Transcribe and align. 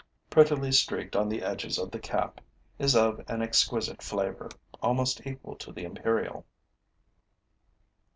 prettily 0.31 0.71
streaked 0.71 1.15
on 1.15 1.29
the 1.29 1.43
edges 1.43 1.77
of 1.77 1.91
the 1.91 1.99
cap, 1.99 2.41
is 2.79 2.95
of 2.95 3.23
an 3.27 3.43
exquisite 3.43 4.01
flavor, 4.01 4.49
almost 4.81 5.27
equal 5.27 5.55
to 5.55 5.71
the 5.71 5.83
imperial. 5.83 6.43